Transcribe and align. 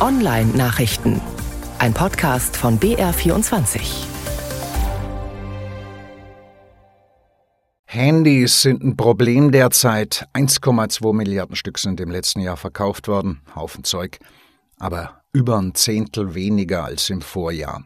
Online-Nachrichten. 0.00 1.20
Ein 1.78 1.92
Podcast 1.92 2.56
von 2.56 2.80
BR24. 2.80 3.80
Handys 7.84 8.62
sind 8.62 8.82
ein 8.82 8.96
Problem 8.96 9.52
derzeit. 9.52 10.26
1,2 10.32 11.12
Milliarden 11.12 11.54
Stück 11.54 11.78
sind 11.78 12.00
im 12.00 12.10
letzten 12.10 12.40
Jahr 12.40 12.56
verkauft 12.56 13.08
worden. 13.08 13.42
Haufen 13.54 13.84
Zeug. 13.84 14.18
Aber 14.78 15.20
über 15.34 15.58
ein 15.58 15.74
Zehntel 15.74 16.34
weniger 16.34 16.84
als 16.84 17.10
im 17.10 17.20
Vorjahr. 17.20 17.84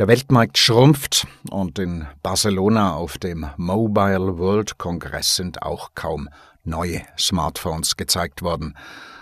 Der 0.00 0.08
Weltmarkt 0.08 0.56
schrumpft 0.56 1.26
und 1.50 1.78
in 1.78 2.06
Barcelona 2.22 2.94
auf 2.94 3.18
dem 3.18 3.44
Mobile 3.58 4.38
World 4.38 4.78
Congress 4.78 5.36
sind 5.36 5.62
auch 5.62 5.90
kaum 5.94 6.30
neue 6.64 7.02
Smartphones 7.18 7.98
gezeigt 7.98 8.40
worden. 8.40 8.78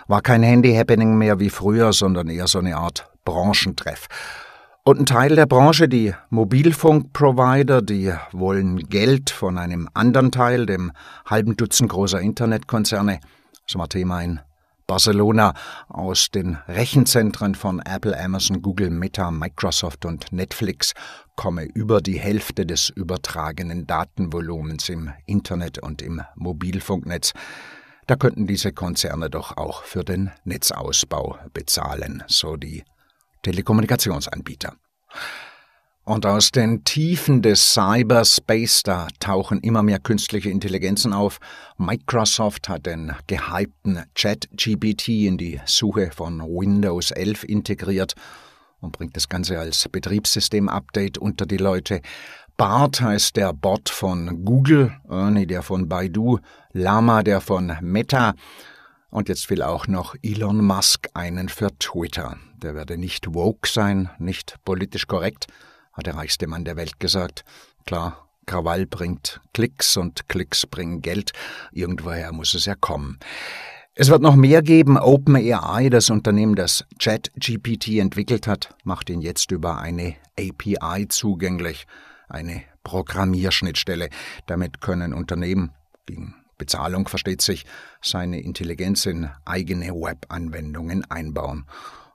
War 0.07 0.21
kein 0.21 0.41
Handy-Happening 0.41 1.17
mehr 1.17 1.41
wie 1.41 1.49
früher, 1.49 1.91
sondern 1.91 2.29
eher 2.29 2.47
so 2.47 2.59
eine 2.59 2.77
Art 2.77 3.11
Branchentreff. 3.25 4.07
Und 4.85 5.01
ein 5.01 5.05
Teil 5.05 5.35
der 5.35 5.47
Branche, 5.47 5.89
die 5.89 6.13
Mobilfunkprovider, 6.29 7.81
die 7.81 8.13
wollen 8.31 8.77
Geld 8.87 9.31
von 9.31 9.57
einem 9.57 9.89
anderen 9.93 10.31
Teil, 10.31 10.65
dem 10.65 10.93
halben 11.25 11.57
Dutzend 11.57 11.89
großer 11.89 12.21
Internetkonzerne. 12.21 13.19
Das 13.67 13.77
war 13.77 13.89
Thema 13.89 14.21
in 14.21 14.39
Barcelona 14.89 15.53
aus 15.87 16.31
den 16.31 16.57
Rechenzentren 16.67 17.53
von 17.53 17.79
Apple, 17.79 18.19
Amazon, 18.19 18.63
Google, 18.63 18.89
Meta, 18.89 19.29
Microsoft 19.29 20.03
und 20.03 20.31
Netflix 20.31 20.93
komme 21.35 21.65
über 21.65 22.01
die 22.01 22.19
Hälfte 22.19 22.65
des 22.65 22.89
übertragenen 22.89 23.85
Datenvolumens 23.85 24.89
im 24.89 25.13
Internet 25.27 25.77
und 25.77 26.01
im 26.01 26.23
Mobilfunknetz. 26.33 27.33
Da 28.07 28.15
könnten 28.15 28.47
diese 28.47 28.73
Konzerne 28.73 29.29
doch 29.29 29.57
auch 29.57 29.83
für 29.83 30.03
den 30.03 30.31
Netzausbau 30.43 31.37
bezahlen, 31.53 32.23
so 32.25 32.55
die 32.55 32.83
Telekommunikationsanbieter. 33.43 34.73
Und 36.09 36.25
aus 36.25 36.49
den 36.49 36.83
Tiefen 36.85 37.43
des 37.43 37.75
Cyberspace, 37.75 38.81
da 38.81 39.07
tauchen 39.19 39.59
immer 39.59 39.83
mehr 39.83 39.99
künstliche 39.99 40.49
Intelligenzen 40.49 41.13
auf. 41.13 41.37
Microsoft 41.77 42.67
hat 42.67 42.87
den 42.87 43.13
gehypten 43.27 44.03
ChatGPT 44.15 45.09
in 45.09 45.37
die 45.37 45.61
Suche 45.65 46.09
von 46.11 46.41
Windows 46.41 47.11
11 47.11 47.43
integriert 47.43 48.15
und 48.81 48.93
bringt 48.93 49.15
das 49.15 49.29
Ganze 49.29 49.59
als 49.59 49.87
Betriebssystem-Update 49.87 51.19
unter 51.19 51.45
die 51.45 51.57
Leute. 51.57 52.01
BART 52.57 53.01
heißt 53.01 53.35
der 53.35 53.53
Bot 53.53 53.89
von 53.89 54.43
Google, 54.43 54.91
Ernie 55.07 55.45
der 55.45 55.61
von 55.61 55.87
Baidu, 55.87 56.39
Lama 56.73 57.21
der 57.21 57.39
von 57.39 57.77
Meta 57.81 58.33
und 59.11 59.29
jetzt 59.29 59.51
will 59.51 59.61
auch 59.61 59.85
noch 59.85 60.15
Elon 60.23 60.65
Musk 60.65 61.07
einen 61.13 61.49
für 61.49 61.69
Twitter. 61.77 62.37
Der 62.57 62.73
werde 62.73 62.97
nicht 62.97 63.35
woke 63.35 63.69
sein, 63.69 64.09
nicht 64.17 64.55
politisch 64.65 65.05
korrekt, 65.05 65.45
hat 65.93 66.05
der 66.05 66.15
reichste 66.15 66.47
Mann 66.47 66.65
der 66.65 66.75
Welt 66.75 66.99
gesagt. 66.99 67.43
Klar, 67.85 68.29
Krawall 68.45 68.85
bringt 68.85 69.41
Klicks 69.53 69.95
und 69.97 70.27
Klicks 70.27 70.65
bringen 70.65 71.01
Geld. 71.01 71.33
Irgendwoher 71.71 72.31
muss 72.31 72.53
es 72.53 72.65
ja 72.65 72.75
kommen. 72.75 73.19
Es 73.93 74.09
wird 74.09 74.21
noch 74.21 74.35
mehr 74.35 74.61
geben. 74.61 74.97
OpenAI, 74.97 75.89
das 75.89 76.09
Unternehmen, 76.09 76.55
das 76.55 76.85
ChatGPT 76.99 77.99
entwickelt 77.99 78.47
hat, 78.47 78.75
macht 78.83 79.09
ihn 79.09 79.21
jetzt 79.21 79.51
über 79.51 79.79
eine 79.79 80.15
API 80.39 81.07
zugänglich, 81.09 81.85
eine 82.29 82.63
Programmierschnittstelle. 82.83 84.09
Damit 84.45 84.81
können 84.81 85.13
Unternehmen 85.13 85.73
gegen 86.05 86.33
Bezahlung 86.57 87.07
versteht 87.07 87.41
sich, 87.41 87.65
seine 88.01 88.39
Intelligenz 88.39 89.05
in 89.05 89.29
eigene 89.45 89.93
Web-Anwendungen 89.93 91.03
einbauen. 91.09 91.65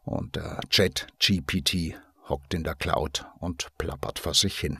Und 0.04 0.36
der 0.36 0.60
ChatGPT 0.70 1.94
hockt 2.28 2.54
in 2.54 2.64
der 2.64 2.74
Cloud 2.74 3.26
und 3.38 3.68
plappert 3.78 4.18
vor 4.18 4.34
sich 4.34 4.58
hin. 4.58 4.78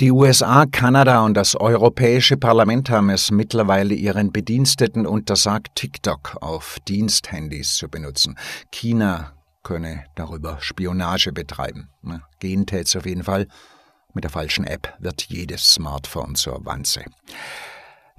Die 0.00 0.10
USA, 0.10 0.66
Kanada 0.66 1.24
und 1.24 1.34
das 1.34 1.54
Europäische 1.54 2.36
Parlament 2.36 2.90
haben 2.90 3.10
es 3.10 3.30
mittlerweile 3.30 3.94
ihren 3.94 4.32
Bediensteten 4.32 5.06
untersagt, 5.06 5.76
TikTok 5.76 6.38
auf 6.40 6.78
Diensthandys 6.88 7.76
zu 7.76 7.88
benutzen. 7.88 8.36
China 8.72 9.34
könne 9.62 10.04
darüber 10.16 10.58
Spionage 10.60 11.32
betreiben. 11.32 11.90
Gehen 12.40 12.66
tät's 12.66 12.96
auf 12.96 13.06
jeden 13.06 13.24
Fall. 13.24 13.46
Mit 14.14 14.24
der 14.24 14.30
falschen 14.30 14.64
App 14.64 14.94
wird 14.98 15.22
jedes 15.24 15.72
Smartphone 15.72 16.34
zur 16.34 16.64
Wanze. 16.64 17.04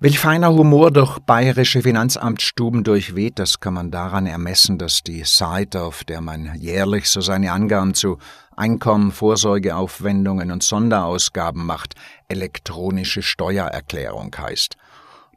Welch 0.05 0.19
feiner 0.19 0.53
Humor 0.53 0.91
durch 0.91 1.17
bayerische 1.17 1.81
Finanzamtsstuben 1.81 2.83
durchweht, 2.83 3.39
das 3.39 3.59
kann 3.59 3.73
man 3.73 3.89
daran 3.89 4.27
ermessen, 4.27 4.77
dass 4.77 5.01
die 5.01 5.23
Seite, 5.23 5.81
auf 5.81 6.03
der 6.03 6.21
man 6.21 6.53
jährlich 6.59 7.09
so 7.09 7.21
seine 7.21 7.51
Angaben 7.51 7.95
zu 7.95 8.19
Einkommen, 8.55 9.11
Vorsorgeaufwendungen 9.11 10.51
und 10.51 10.61
Sonderausgaben 10.61 11.66
macht, 11.66 11.95
elektronische 12.27 13.23
Steuererklärung 13.23 14.29
heißt, 14.38 14.77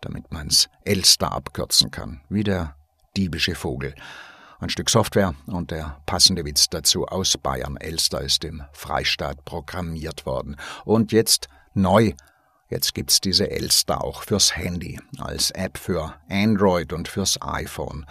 damit 0.03 0.31
man's 0.33 0.69
Elster 0.85 1.33
abkürzen 1.33 1.91
kann, 1.91 2.21
wie 2.29 2.45
der 2.45 2.77
diebische 3.17 3.55
Vogel. 3.55 3.95
Ein 4.61 4.69
Stück 4.69 4.91
Software 4.91 5.35
und 5.47 5.71
der 5.71 5.97
passende 6.05 6.45
Witz 6.45 6.69
dazu 6.69 7.07
aus 7.07 7.39
Bayern. 7.39 7.79
Elster 7.79 8.21
ist 8.21 8.45
im 8.45 8.63
Freistaat 8.73 9.47
programmiert 9.47 10.27
worden. 10.27 10.57
Und 10.85 11.11
jetzt 11.11 11.49
neu 11.73 12.13
Jetzt 12.69 12.95
gibt's 12.95 13.21
diese 13.21 13.51
Elster 13.51 14.05
auch 14.05 14.23
fürs 14.25 14.55
Handy, 14.55 15.01
als 15.19 15.51
App 15.53 15.79
für 15.79 16.15
Android 16.29 16.93
und 16.93 17.09
fürs 17.09 17.41
iPhone. 17.41 18.05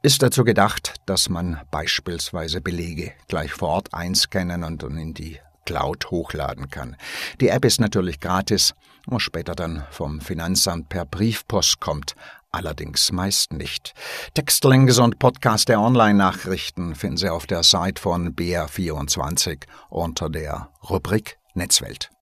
Ist 0.00 0.22
dazu 0.22 0.44
gedacht, 0.44 0.94
dass 1.06 1.28
man 1.28 1.60
beispielsweise 1.70 2.60
Belege 2.60 3.12
gleich 3.28 3.52
vor 3.52 3.68
Ort 3.68 3.94
einscannen 3.94 4.64
und 4.64 4.82
in 4.82 5.14
die 5.14 5.38
Cloud 5.66 6.10
hochladen 6.10 6.70
kann. 6.70 6.96
Die 7.40 7.48
App 7.48 7.64
ist 7.64 7.80
natürlich 7.80 8.18
gratis 8.18 8.74
und 9.06 9.20
später 9.20 9.54
dann 9.54 9.84
vom 9.90 10.20
Finanzamt 10.20 10.88
per 10.88 11.04
Briefpost 11.04 11.78
kommt, 11.78 12.14
allerdings 12.50 13.12
meist 13.12 13.52
nicht. 13.52 13.94
Textlinks 14.34 14.98
und 14.98 15.18
Podcast 15.18 15.68
der 15.68 15.80
Online-Nachrichten 15.80 16.94
finden 16.94 17.18
Sie 17.18 17.28
auf 17.28 17.46
der 17.46 17.62
Seite 17.62 18.00
von 18.00 18.34
BR24 18.34 19.64
unter 19.90 20.30
der 20.30 20.70
Rubrik 20.88 21.38
Netzwelt. 21.54 22.10